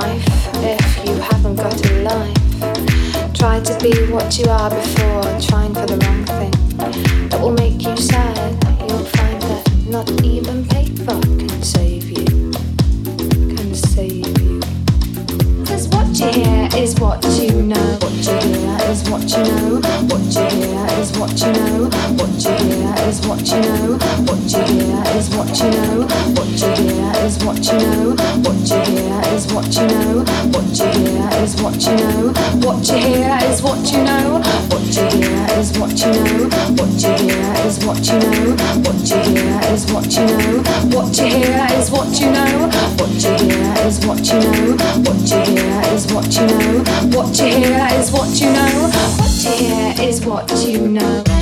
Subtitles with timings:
[0.00, 0.26] life.
[0.56, 5.86] If you haven't got a life, try to be what you are before trying for
[5.86, 6.54] the wrong thing.
[7.28, 8.36] That will make you sad.
[8.88, 12.50] You'll find that not even paper can save you.
[13.56, 14.60] Can save you.
[15.66, 17.88] Cause what you hear is what you know.
[18.02, 19.80] What you hear is what you know.
[20.10, 21.88] What you hear is what you know.
[22.18, 23.98] What you hear is what you know.
[24.26, 26.06] What you hear is what you know.
[26.36, 28.16] What you hear is what you know.
[28.44, 28.83] What you
[29.54, 30.24] what you know.
[30.50, 32.32] What you hear is what you know.
[32.66, 34.42] What you hear is what you know.
[34.68, 36.48] What you hear is what you know.
[36.74, 38.56] What you hear is what you know.
[38.82, 40.62] What you hear is what you know.
[40.90, 42.68] What you hear is what you know.
[42.98, 44.76] What you hear is what you know.
[45.06, 46.82] What you hear is what you know.
[47.14, 48.90] What you hear is what you know.
[49.18, 51.33] What you hear is what you know.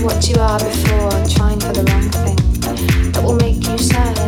[0.00, 2.36] What you are before trying for the wrong thing.
[3.12, 4.21] That will make you sad.